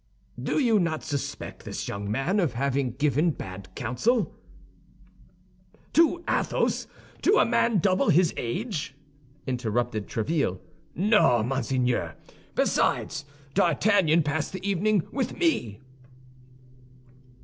"Do 0.41 0.57
you 0.57 0.79
not 0.79 1.03
suspect 1.03 1.63
this 1.63 1.87
young 1.87 2.09
man 2.09 2.39
of 2.39 2.53
having 2.53 2.93
given 2.93 3.29
bad 3.29 3.69
counsel?" 3.75 4.33
"To 5.93 6.23
Athos, 6.27 6.87
to 7.21 7.35
a 7.37 7.45
man 7.45 7.77
double 7.77 8.09
his 8.09 8.33
age?" 8.35 8.95
interrupted 9.45 10.07
Tréville. 10.07 10.57
"No, 10.95 11.43
monseigneur. 11.43 12.15
Besides, 12.55 13.25
D'Artagnan 13.53 14.23
passed 14.23 14.53
the 14.53 14.67
evening 14.67 15.03
with 15.11 15.37
me." 15.37 15.81